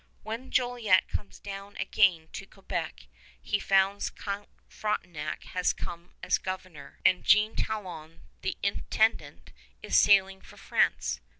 When 0.23 0.49
Jolliet 0.49 1.07
comes 1.09 1.37
down 1.39 1.77
again 1.77 2.29
to 2.33 2.47
Quebec, 2.47 3.05
he 3.39 3.59
finds 3.59 4.09
Count 4.09 4.49
Frontenac 4.67 5.43
has 5.53 5.73
come 5.73 6.15
as 6.23 6.39
governor, 6.39 6.97
and 7.05 7.23
Jean 7.23 7.55
Talon, 7.55 8.21
the 8.41 8.57
Intendant, 8.63 9.51
is 9.83 9.95
sailing 9.95 10.41
for 10.41 10.57
France. 10.57 11.19